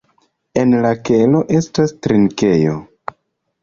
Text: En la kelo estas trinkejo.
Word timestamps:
En 0.61 0.73
la 0.85 0.93
kelo 1.11 1.43
estas 1.61 1.97
trinkejo. 2.03 2.77